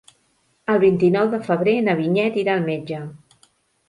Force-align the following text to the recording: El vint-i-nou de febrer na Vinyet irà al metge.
El 0.75 0.77
vint-i-nou 0.83 1.29
de 1.33 1.39
febrer 1.47 1.75
na 1.87 1.95
Vinyet 1.99 2.39
irà 2.45 2.57
al 2.61 2.65
metge. 2.71 3.03